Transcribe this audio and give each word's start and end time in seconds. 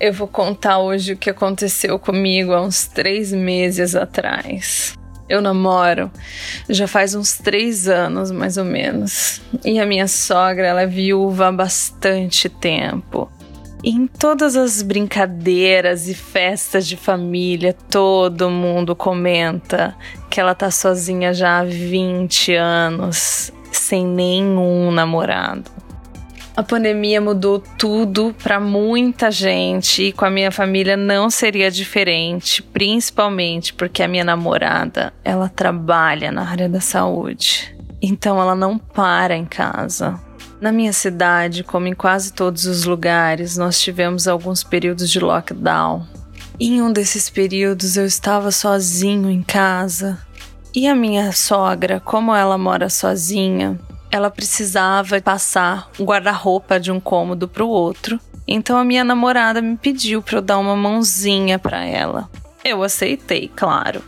Eu 0.00 0.12
vou 0.12 0.28
contar 0.28 0.78
hoje 0.78 1.14
o 1.14 1.16
que 1.16 1.28
aconteceu 1.28 1.98
comigo 1.98 2.52
há 2.52 2.62
uns 2.62 2.86
três 2.86 3.32
meses 3.32 3.96
atrás. 3.96 4.94
Eu 5.28 5.42
namoro 5.42 6.08
já 6.68 6.86
faz 6.86 7.16
uns 7.16 7.36
três 7.36 7.88
anos, 7.88 8.30
mais 8.30 8.56
ou 8.56 8.64
menos. 8.64 9.42
E 9.64 9.80
a 9.80 9.84
minha 9.84 10.06
sogra, 10.06 10.68
ela 10.68 10.82
é 10.82 10.86
viúva 10.86 11.48
há 11.48 11.52
bastante 11.52 12.48
tempo. 12.48 13.28
E 13.82 13.90
em 13.90 14.06
todas 14.06 14.56
as 14.56 14.82
brincadeiras 14.82 16.08
e 16.08 16.14
festas 16.14 16.86
de 16.86 16.96
família, 16.96 17.72
todo 17.72 18.48
mundo 18.48 18.94
comenta 18.94 19.96
que 20.30 20.40
ela 20.40 20.54
tá 20.54 20.70
sozinha 20.70 21.34
já 21.34 21.58
há 21.58 21.64
20 21.64 22.54
anos, 22.54 23.52
sem 23.72 24.06
nenhum 24.06 24.92
namorado. 24.92 25.87
A 26.58 26.62
pandemia 26.64 27.20
mudou 27.20 27.60
tudo 27.60 28.34
para 28.42 28.58
muita 28.58 29.30
gente 29.30 30.02
e 30.02 30.12
com 30.12 30.24
a 30.24 30.30
minha 30.30 30.50
família 30.50 30.96
não 30.96 31.30
seria 31.30 31.70
diferente, 31.70 32.64
principalmente 32.64 33.72
porque 33.72 34.02
a 34.02 34.08
minha 34.08 34.24
namorada, 34.24 35.12
ela 35.24 35.48
trabalha 35.48 36.32
na 36.32 36.50
área 36.50 36.68
da 36.68 36.80
saúde. 36.80 37.72
Então 38.02 38.40
ela 38.40 38.56
não 38.56 38.76
para 38.76 39.36
em 39.36 39.44
casa. 39.44 40.20
Na 40.60 40.72
minha 40.72 40.92
cidade, 40.92 41.62
como 41.62 41.86
em 41.86 41.94
quase 41.94 42.32
todos 42.32 42.66
os 42.66 42.82
lugares, 42.82 43.56
nós 43.56 43.80
tivemos 43.80 44.26
alguns 44.26 44.64
períodos 44.64 45.08
de 45.10 45.20
lockdown. 45.20 46.04
Em 46.58 46.82
um 46.82 46.92
desses 46.92 47.30
períodos 47.30 47.96
eu 47.96 48.04
estava 48.04 48.50
sozinho 48.50 49.30
em 49.30 49.44
casa. 49.44 50.18
E 50.74 50.88
a 50.88 50.94
minha 50.96 51.30
sogra, 51.30 52.00
como 52.00 52.34
ela 52.34 52.58
mora 52.58 52.90
sozinha, 52.90 53.78
ela 54.10 54.30
precisava 54.30 55.20
passar 55.20 55.90
o 55.98 56.04
guarda-roupa 56.04 56.80
de 56.80 56.90
um 56.90 57.00
cômodo 57.00 57.46
para 57.48 57.64
o 57.64 57.68
outro. 57.68 58.18
Então 58.46 58.78
a 58.78 58.84
minha 58.84 59.04
namorada 59.04 59.60
me 59.60 59.76
pediu 59.76 60.22
para 60.22 60.38
eu 60.38 60.42
dar 60.42 60.58
uma 60.58 60.74
mãozinha 60.74 61.58
para 61.58 61.84
ela. 61.84 62.30
Eu 62.64 62.82
aceitei, 62.82 63.50
claro. 63.54 64.02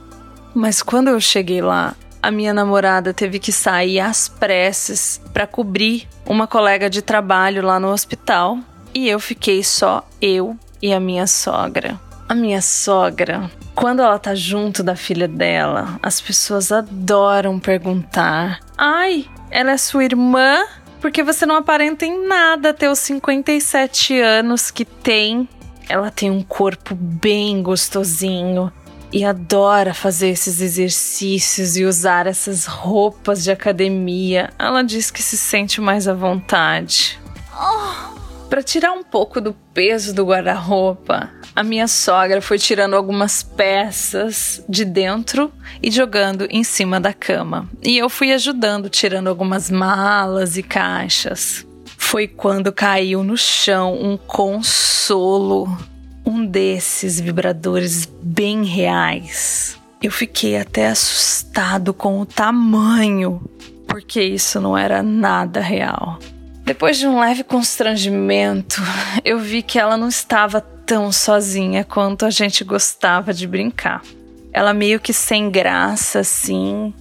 Mas 0.54 0.82
quando 0.82 1.08
eu 1.08 1.20
cheguei 1.20 1.60
lá, 1.60 1.94
a 2.22 2.30
minha 2.30 2.52
namorada 2.52 3.14
teve 3.14 3.38
que 3.38 3.52
sair 3.52 4.00
às 4.00 4.28
pressas 4.28 5.20
para 5.32 5.46
cobrir 5.46 6.08
uma 6.26 6.46
colega 6.46 6.90
de 6.90 7.02
trabalho 7.02 7.62
lá 7.62 7.78
no 7.78 7.88
hospital 7.88 8.58
e 8.94 9.08
eu 9.08 9.20
fiquei 9.20 9.62
só 9.62 10.06
eu 10.20 10.56
e 10.82 10.92
a 10.92 11.00
minha 11.00 11.26
sogra. 11.26 11.98
A 12.28 12.34
minha 12.34 12.62
sogra, 12.62 13.50
quando 13.74 14.00
ela 14.00 14.18
tá 14.18 14.34
junto 14.34 14.82
da 14.82 14.94
filha 14.94 15.26
dela, 15.26 15.98
as 16.02 16.20
pessoas 16.20 16.70
adoram 16.70 17.58
perguntar: 17.58 18.60
"Ai, 18.78 19.26
ela 19.50 19.72
é 19.72 19.76
sua 19.76 20.04
irmã 20.04 20.64
porque 21.00 21.22
você 21.22 21.46
não 21.46 21.56
aparenta 21.56 22.04
em 22.04 22.26
nada 22.26 22.74
ter 22.74 22.88
os 22.88 22.98
57 22.98 24.20
anos 24.20 24.70
que 24.70 24.84
tem. 24.84 25.48
Ela 25.88 26.10
tem 26.10 26.30
um 26.30 26.42
corpo 26.42 26.94
bem 26.94 27.62
gostosinho 27.62 28.72
e 29.12 29.24
adora 29.24 29.92
fazer 29.92 30.28
esses 30.28 30.60
exercícios 30.60 31.76
e 31.76 31.84
usar 31.84 32.26
essas 32.26 32.66
roupas 32.66 33.42
de 33.42 33.50
academia. 33.50 34.50
Ela 34.58 34.82
diz 34.82 35.10
que 35.10 35.22
se 35.22 35.36
sente 35.36 35.80
mais 35.80 36.06
à 36.06 36.14
vontade. 36.14 37.18
Oh. 37.52 38.09
Para 38.50 38.64
tirar 38.64 38.90
um 38.90 39.04
pouco 39.04 39.40
do 39.40 39.54
peso 39.72 40.12
do 40.12 40.26
guarda-roupa, 40.26 41.30
a 41.54 41.62
minha 41.62 41.86
sogra 41.86 42.42
foi 42.42 42.58
tirando 42.58 42.96
algumas 42.96 43.44
peças 43.44 44.60
de 44.68 44.84
dentro 44.84 45.52
e 45.80 45.88
jogando 45.88 46.48
em 46.50 46.64
cima 46.64 47.00
da 47.00 47.12
cama. 47.12 47.70
E 47.80 47.96
eu 47.96 48.10
fui 48.10 48.32
ajudando, 48.32 48.90
tirando 48.90 49.28
algumas 49.28 49.70
malas 49.70 50.56
e 50.56 50.64
caixas. 50.64 51.64
Foi 51.96 52.26
quando 52.26 52.72
caiu 52.72 53.22
no 53.22 53.36
chão 53.36 53.94
um 53.94 54.16
consolo, 54.16 55.68
um 56.26 56.44
desses 56.44 57.20
vibradores 57.20 58.04
bem 58.20 58.64
reais. 58.64 59.78
Eu 60.02 60.10
fiquei 60.10 60.56
até 60.56 60.88
assustado 60.88 61.94
com 61.94 62.20
o 62.20 62.26
tamanho, 62.26 63.40
porque 63.86 64.20
isso 64.20 64.60
não 64.60 64.76
era 64.76 65.04
nada 65.04 65.60
real. 65.60 66.18
Depois 66.70 66.98
de 66.98 67.04
um 67.08 67.18
leve 67.18 67.42
constrangimento, 67.42 68.80
eu 69.24 69.40
vi 69.40 69.60
que 69.60 69.76
ela 69.76 69.96
não 69.96 70.06
estava 70.06 70.60
tão 70.60 71.10
sozinha 71.10 71.82
quanto 71.82 72.24
a 72.24 72.30
gente 72.30 72.62
gostava 72.62 73.34
de 73.34 73.44
brincar. 73.44 74.02
Ela 74.52 74.72
meio 74.72 75.00
que 75.00 75.12
sem 75.12 75.50
graça, 75.50 76.20
assim, 76.20 76.94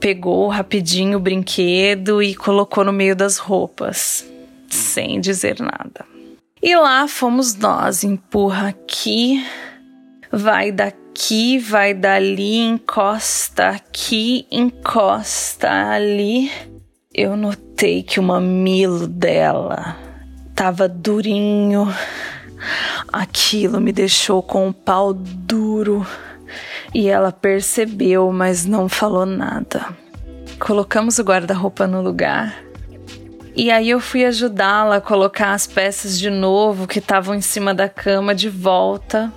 pegou 0.00 0.48
rapidinho 0.48 1.18
o 1.18 1.20
brinquedo 1.20 2.20
e 2.20 2.34
colocou 2.34 2.82
no 2.82 2.92
meio 2.92 3.14
das 3.14 3.38
roupas, 3.38 4.26
sem 4.68 5.20
dizer 5.20 5.60
nada. 5.60 6.04
E 6.60 6.74
lá 6.74 7.06
fomos 7.06 7.54
nós, 7.54 8.02
empurra 8.02 8.70
aqui, 8.70 9.46
vai 10.32 10.72
daqui, 10.72 11.60
vai 11.60 11.94
dali, 11.94 12.56
encosta 12.58 13.68
aqui, 13.68 14.48
encosta 14.50 15.70
ali. 15.70 16.71
Eu 17.14 17.36
notei 17.36 18.02
que 18.02 18.18
o 18.18 18.22
mamilo 18.22 19.06
dela 19.06 19.96
tava 20.54 20.88
durinho. 20.88 21.86
Aquilo 23.12 23.80
me 23.80 23.92
deixou 23.92 24.42
com 24.42 24.68
o 24.68 24.72
pau 24.72 25.12
duro 25.12 26.06
e 26.94 27.08
ela 27.08 27.30
percebeu, 27.30 28.32
mas 28.32 28.64
não 28.64 28.88
falou 28.88 29.26
nada. 29.26 29.94
Colocamos 30.58 31.18
o 31.18 31.22
guarda-roupa 31.22 31.86
no 31.86 32.00
lugar 32.00 32.62
e 33.54 33.70
aí 33.70 33.90
eu 33.90 34.00
fui 34.00 34.24
ajudá-la 34.24 34.96
a 34.96 35.00
colocar 35.00 35.52
as 35.52 35.66
peças 35.66 36.18
de 36.18 36.30
novo 36.30 36.86
que 36.86 36.98
estavam 36.98 37.34
em 37.34 37.42
cima 37.42 37.74
da 37.74 37.86
cama 37.86 38.34
de 38.34 38.48
volta, 38.48 39.30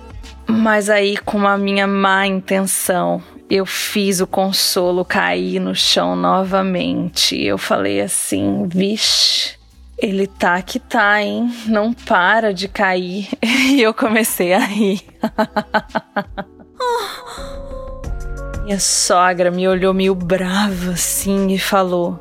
mas 0.46 0.88
aí 0.88 1.18
com 1.18 1.46
a 1.46 1.58
minha 1.58 1.86
má 1.86 2.26
intenção 2.26 3.22
eu 3.48 3.64
fiz 3.64 4.20
o 4.20 4.26
consolo 4.26 5.04
cair 5.04 5.60
no 5.60 5.74
chão 5.74 6.16
novamente. 6.16 7.40
Eu 7.40 7.56
falei 7.56 8.00
assim: 8.00 8.66
vixe, 8.68 9.54
ele 9.96 10.26
tá 10.26 10.60
que 10.62 10.80
tá, 10.80 11.22
hein? 11.22 11.54
Não 11.66 11.92
para 11.92 12.52
de 12.52 12.68
cair. 12.68 13.28
E 13.66 13.82
eu 13.82 13.92
comecei 13.92 14.54
a 14.54 14.60
rir. 14.60 15.02
Minha 18.64 18.80
sogra 18.80 19.50
me 19.50 19.68
olhou 19.68 19.92
meio 19.92 20.14
brava 20.14 20.92
assim 20.92 21.52
e 21.52 21.58
falou: 21.58 22.16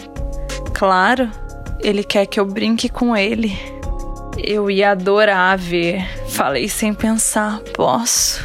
Claro, 0.73 1.31
ele 1.81 2.03
quer 2.03 2.25
que 2.25 2.39
eu 2.39 2.45
brinque 2.45 2.89
com 2.89 3.15
ele. 3.15 3.57
Eu 4.37 4.69
ia 4.69 4.91
adorar 4.91 5.57
ver. 5.57 6.05
Falei 6.29 6.67
sem 6.67 6.93
pensar: 6.93 7.61
Posso? 7.73 8.43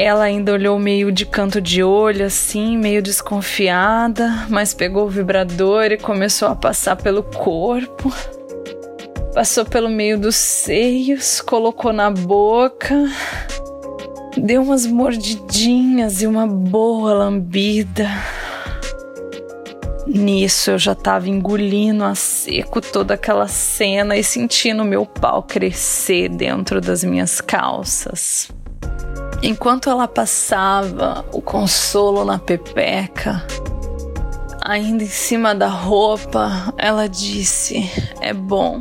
Ela 0.00 0.26
ainda 0.26 0.52
olhou 0.52 0.78
meio 0.78 1.10
de 1.10 1.26
canto 1.26 1.60
de 1.60 1.82
olho, 1.82 2.24
assim, 2.24 2.78
meio 2.78 3.02
desconfiada, 3.02 4.46
mas 4.48 4.72
pegou 4.72 5.06
o 5.06 5.10
vibrador 5.10 5.86
e 5.86 5.98
começou 5.98 6.46
a 6.46 6.54
passar 6.54 6.94
pelo 6.94 7.24
corpo. 7.24 8.08
Passou 9.34 9.64
pelo 9.64 9.88
meio 9.88 10.16
dos 10.16 10.36
seios, 10.36 11.40
colocou 11.40 11.92
na 11.92 12.12
boca, 12.12 12.94
deu 14.36 14.62
umas 14.62 14.86
mordidinhas 14.86 16.22
e 16.22 16.28
uma 16.28 16.46
boa 16.46 17.12
lambida. 17.14 18.08
Nisso 20.06 20.70
eu 20.70 20.78
já 20.78 20.94
tava 20.94 21.28
engolindo 21.28 22.04
a 22.04 22.14
seco 22.14 22.80
toda 22.80 23.14
aquela 23.14 23.48
cena 23.48 24.16
e 24.16 24.22
sentindo 24.22 24.84
meu 24.84 25.04
pau 25.04 25.42
crescer 25.42 26.28
dentro 26.28 26.80
das 26.80 27.02
minhas 27.02 27.40
calças. 27.40 28.48
Enquanto 29.42 29.88
ela 29.88 30.08
passava 30.08 31.24
o 31.32 31.40
consolo 31.40 32.24
na 32.24 32.38
pepeca, 32.38 33.46
ainda 34.60 35.04
em 35.04 35.08
cima 35.08 35.54
da 35.54 35.68
roupa, 35.68 36.74
ela 36.76 37.08
disse: 37.08 37.88
É 38.20 38.32
bom, 38.32 38.80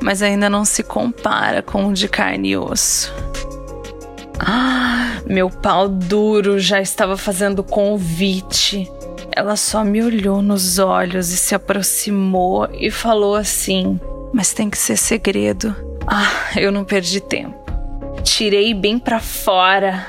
mas 0.00 0.22
ainda 0.22 0.48
não 0.48 0.64
se 0.64 0.82
compara 0.82 1.60
com 1.60 1.86
o 1.86 1.92
de 1.92 2.08
carne 2.08 2.50
e 2.50 2.56
osso. 2.56 3.12
Ah, 4.38 5.20
meu 5.26 5.50
pau 5.50 5.88
duro 5.88 6.58
já 6.58 6.80
estava 6.80 7.16
fazendo 7.16 7.62
convite. 7.62 8.90
Ela 9.32 9.54
só 9.54 9.84
me 9.84 10.02
olhou 10.02 10.40
nos 10.40 10.78
olhos 10.78 11.30
e 11.30 11.36
se 11.36 11.54
aproximou 11.54 12.68
e 12.72 12.90
falou 12.90 13.34
assim: 13.34 14.00
Mas 14.32 14.52
tem 14.52 14.70
que 14.70 14.78
ser 14.78 14.96
segredo. 14.96 15.74
Ah, 16.06 16.56
eu 16.56 16.72
não 16.72 16.84
perdi 16.84 17.20
tempo. 17.20 17.59
Tirei 18.22 18.74
bem 18.74 18.98
para 18.98 19.20
fora 19.20 20.06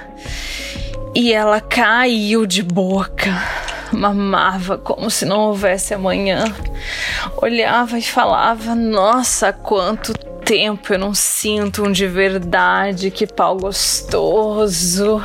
e 1.13 1.33
ela 1.33 1.59
caiu 1.59 2.45
de 2.45 2.63
boca. 2.63 3.29
Mamava 3.91 4.77
como 4.77 5.09
se 5.09 5.25
não 5.25 5.41
houvesse 5.41 5.93
amanhã. 5.93 6.45
Olhava 7.41 7.99
e 7.99 8.01
falava: 8.01 8.73
Nossa, 8.73 9.51
quanto 9.51 10.13
tempo 10.13 10.93
eu 10.93 10.99
não 10.99 11.13
sinto 11.13 11.83
um 11.83 11.91
de 11.91 12.07
verdade, 12.07 13.11
que 13.11 13.27
pau 13.27 13.57
gostoso. 13.57 15.21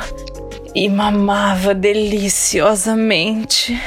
E 0.75 0.89
mamava 0.89 1.73
deliciosamente. 1.73 3.81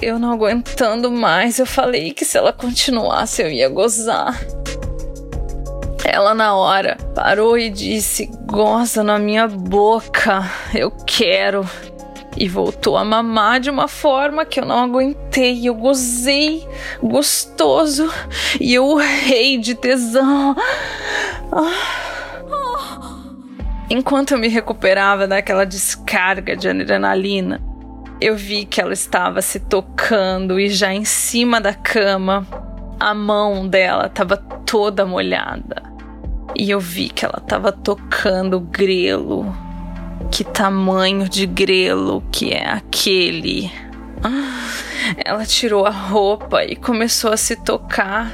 Eu 0.00 0.16
não 0.18 0.32
aguentando 0.32 1.10
mais, 1.10 1.58
eu 1.58 1.66
falei 1.66 2.12
que 2.12 2.24
se 2.24 2.38
ela 2.38 2.52
continuasse 2.52 3.42
eu 3.42 3.50
ia 3.50 3.68
gozar. 3.68 4.38
Ela, 6.10 6.32
na 6.32 6.54
hora, 6.54 6.96
parou 7.14 7.58
e 7.58 7.68
disse: 7.68 8.30
Goza 8.46 9.04
na 9.04 9.18
minha 9.18 9.46
boca, 9.46 10.42
eu 10.74 10.90
quero. 10.90 11.68
E 12.34 12.48
voltou 12.48 12.96
a 12.96 13.04
mamar 13.04 13.60
de 13.60 13.68
uma 13.68 13.86
forma 13.88 14.46
que 14.46 14.58
eu 14.58 14.64
não 14.64 14.84
aguentei. 14.84 15.68
Eu 15.68 15.74
gozei 15.74 16.66
gostoso 17.02 18.10
e 18.58 18.72
eu 18.72 18.86
urrei 18.86 19.58
de 19.58 19.74
tesão. 19.74 20.56
Enquanto 23.90 24.32
eu 24.32 24.38
me 24.38 24.48
recuperava 24.48 25.26
daquela 25.26 25.66
descarga 25.66 26.56
de 26.56 26.70
adrenalina, 26.70 27.60
eu 28.18 28.34
vi 28.34 28.64
que 28.64 28.80
ela 28.80 28.94
estava 28.94 29.42
se 29.42 29.60
tocando 29.60 30.58
e 30.58 30.70
já 30.70 30.94
em 30.94 31.04
cima 31.04 31.60
da 31.60 31.74
cama, 31.74 32.46
a 32.98 33.12
mão 33.12 33.68
dela 33.68 34.06
estava 34.06 34.38
toda 34.38 35.04
molhada. 35.04 35.87
E 36.54 36.70
eu 36.70 36.80
vi 36.80 37.08
que 37.08 37.24
ela 37.24 37.38
estava 37.42 37.70
tocando 37.72 38.60
grelo. 38.60 39.54
Que 40.30 40.44
tamanho 40.44 41.28
de 41.28 41.46
grelo 41.46 42.22
que 42.32 42.52
é 42.52 42.68
aquele? 42.68 43.70
Ela 45.24 45.46
tirou 45.46 45.86
a 45.86 45.90
roupa 45.90 46.64
e 46.64 46.76
começou 46.76 47.32
a 47.32 47.36
se 47.36 47.56
tocar 47.56 48.30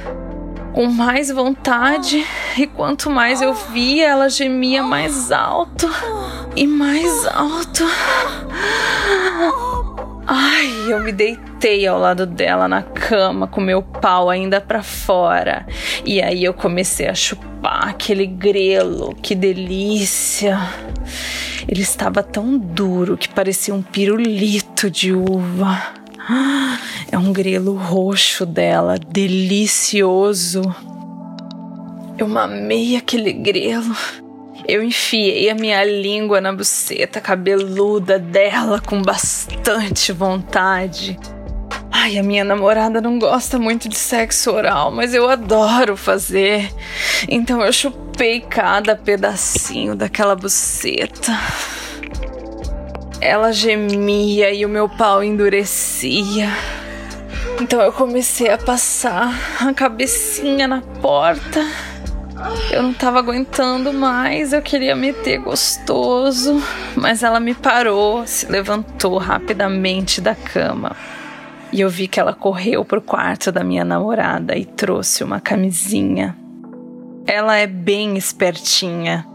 com 0.73 0.87
mais 0.87 1.31
vontade, 1.31 2.27
e 2.57 2.67
quanto 2.67 3.09
mais 3.09 3.41
eu 3.41 3.53
via, 3.53 4.09
ela 4.09 4.29
gemia 4.29 4.83
mais 4.83 5.31
alto 5.31 5.89
e 6.53 6.67
mais 6.67 7.25
alto. 7.27 7.85
Eu 10.95 11.03
me 11.03 11.11
deitei 11.11 11.85
ao 11.85 11.99
lado 11.99 12.25
dela 12.25 12.69
na 12.69 12.81
cama 12.81 13.47
com 13.47 13.59
meu 13.59 13.83
pau 13.83 14.29
ainda 14.29 14.61
para 14.61 14.81
fora. 14.81 15.67
E 16.05 16.21
aí 16.21 16.41
eu 16.41 16.53
comecei 16.53 17.05
a 17.05 17.13
chupar 17.13 17.89
aquele 17.89 18.25
grelo, 18.25 19.13
que 19.21 19.35
delícia. 19.35 20.57
Ele 21.67 21.81
estava 21.81 22.23
tão 22.23 22.57
duro 22.57 23.17
que 23.17 23.27
parecia 23.27 23.75
um 23.75 23.81
pirulito 23.81 24.89
de 24.89 25.11
uva. 25.11 25.77
É 27.11 27.17
um 27.17 27.33
grelo 27.33 27.75
roxo 27.75 28.45
dela, 28.45 28.97
delicioso. 28.97 30.61
Eu 32.17 32.29
mamei 32.29 32.95
aquele 32.95 33.33
grelo. 33.33 33.93
Eu 34.67 34.83
enfiei 34.83 35.47
a 35.49 35.53
minha 35.53 35.83
língua 35.83 36.41
na 36.41 36.51
buceta 36.51 37.21
cabeluda 37.21 38.17
dela 38.17 38.81
com 38.81 38.99
bastante 38.99 40.11
vontade. 40.11 41.19
Ai, 41.91 42.17
a 42.17 42.23
minha 42.23 42.43
namorada 42.43 42.99
não 42.99 43.19
gosta 43.19 43.59
muito 43.59 43.87
de 43.87 43.95
sexo 43.95 44.51
oral, 44.51 44.89
mas 44.89 45.13
eu 45.13 45.29
adoro 45.29 45.95
fazer. 45.95 46.73
Então 47.29 47.61
eu 47.61 47.71
chupei 47.71 48.41
cada 48.41 48.95
pedacinho 48.95 49.95
daquela 49.95 50.35
buceta. 50.35 51.39
Ela 53.21 53.51
gemia 53.51 54.51
e 54.51 54.65
o 54.65 54.69
meu 54.69 54.89
pau 54.89 55.23
endurecia. 55.23 56.49
Então 57.61 57.79
eu 57.81 57.91
comecei 57.91 58.49
a 58.49 58.57
passar 58.57 59.31
a 59.61 59.71
cabecinha 59.73 60.67
na 60.67 60.81
porta 60.81 61.63
eu 62.71 62.83
não 62.83 62.93
tava 62.93 63.19
aguentando 63.19 63.93
mais, 63.93 64.51
eu 64.51 64.61
queria 64.61 64.95
meter 64.95 65.39
gostoso, 65.39 66.61
mas 66.95 67.23
ela 67.23 67.39
me 67.39 67.53
parou, 67.53 68.27
se 68.27 68.45
levantou 68.51 69.17
rapidamente 69.17 70.19
da 70.19 70.35
cama. 70.35 70.95
E 71.71 71.81
eu 71.81 71.89
vi 71.89 72.07
que 72.07 72.19
ela 72.19 72.33
correu 72.33 72.83
pro 72.83 73.01
quarto 73.01 73.51
da 73.51 73.63
minha 73.63 73.85
namorada 73.85 74.57
e 74.57 74.65
trouxe 74.65 75.23
uma 75.23 75.39
camisinha. 75.39 76.35
Ela 77.25 77.57
é 77.57 77.67
bem 77.67 78.17
espertinha. 78.17 79.25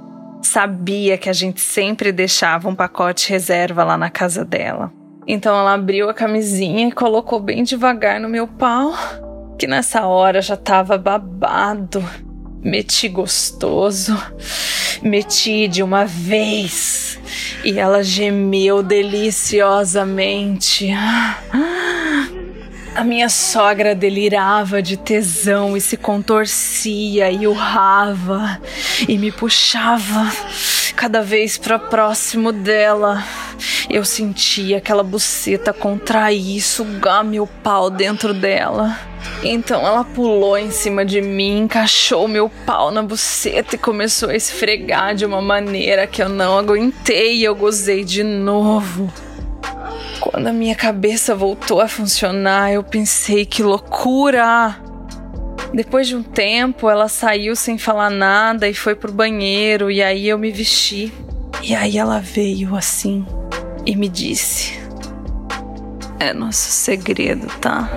Sabia 0.43 1.19
que 1.19 1.29
a 1.29 1.32
gente 1.32 1.61
sempre 1.61 2.12
deixava 2.12 2.69
um 2.69 2.75
pacote 2.75 3.31
reserva 3.31 3.85
lá 3.85 3.97
na 3.97 4.11
casa 4.11 4.44
dela. 4.44 4.93
Então 5.26 5.56
ela 5.56 5.75
abriu 5.75 6.08
a 6.08 6.14
camisinha 6.14 6.88
e 6.88 6.93
colocou 6.93 7.41
bem 7.41 7.62
devagar 7.62 8.20
no 8.20 8.29
meu 8.29 8.47
pau, 8.47 8.93
que 9.58 9.67
nessa 9.67 10.06
hora 10.06 10.41
já 10.41 10.56
tava 10.56 10.97
babado 10.97 12.02
Meti 12.62 13.08
gostoso, 13.08 14.14
meti 15.02 15.66
de 15.66 15.82
uma 15.82 16.04
vez 16.04 17.18
e 17.64 17.78
ela 17.78 18.02
gemeu 18.02 18.82
deliciosamente. 18.82 20.90
A 22.94 23.02
minha 23.02 23.30
sogra 23.30 23.94
delirava 23.94 24.82
de 24.82 24.98
tesão 24.98 25.74
e 25.74 25.80
se 25.80 25.96
contorcia 25.96 27.30
e 27.30 27.46
urrava 27.46 28.60
e 29.08 29.16
me 29.16 29.32
puxava 29.32 30.30
cada 30.94 31.22
vez 31.22 31.56
para 31.56 31.78
próximo 31.78 32.52
dela. 32.52 33.24
Eu 33.90 34.04
sentia 34.04 34.76
aquela 34.76 35.02
buceta 35.02 35.72
contrair 35.72 36.58
e 36.58 36.60
sugar 36.60 37.25
meu 37.25 37.44
pau 37.44 37.90
dentro 37.90 38.32
dela. 38.32 38.96
Então 39.42 39.84
ela 39.84 40.04
pulou 40.04 40.56
em 40.56 40.70
cima 40.70 41.04
de 41.04 41.20
mim, 41.20 41.62
encaixou 41.62 42.28
meu 42.28 42.48
pau 42.64 42.92
na 42.92 43.02
buceta 43.02 43.75
e 43.75 43.78
começou 43.78 44.31
a 44.31 44.37
esfregar 44.37 45.16
de 45.16 45.26
uma 45.26 45.42
maneira 45.42 46.06
que 46.06 46.22
eu 46.22 46.28
não 46.28 46.56
aguentei 46.56 47.38
e 47.38 47.44
eu 47.44 47.56
gozei 47.56 48.04
de 48.04 48.22
novo. 48.22 49.12
Quando 50.20 50.46
a 50.46 50.52
minha 50.52 50.76
cabeça 50.76 51.34
voltou 51.34 51.81
a 51.81 51.88
funcionar, 51.88 52.72
eu 52.72 52.84
pensei 52.84 53.44
que 53.44 53.60
loucura! 53.60 54.76
Depois 55.75 56.06
de 56.06 56.14
um 56.14 56.22
tempo, 56.22 56.88
ela 56.88 57.08
saiu 57.08 57.56
sem 57.56 57.76
falar 57.76 58.10
nada 58.10 58.69
e 58.69 58.75
foi 58.75 58.94
pro 58.94 59.10
banheiro, 59.10 59.90
e 59.90 60.00
aí 60.00 60.28
eu 60.28 60.38
me 60.38 60.52
vesti. 60.52 61.12
E 61.62 61.75
aí 61.75 61.99
ela 61.99 62.20
veio 62.20 62.76
assim 62.76 63.25
e 63.87 63.96
me 63.96 64.08
disse: 64.08 64.78
É 66.18 66.32
nosso 66.32 66.70
segredo, 66.70 67.46
tá? 67.60 67.88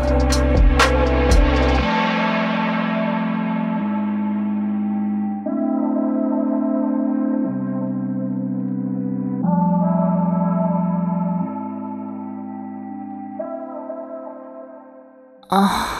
Ah. 15.55 15.92